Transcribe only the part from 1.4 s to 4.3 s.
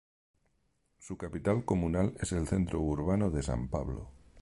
comunal es el centro urbano de San Pablo.